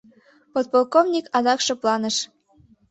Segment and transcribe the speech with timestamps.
[0.53, 2.15] Подполковник адак шыпланыш.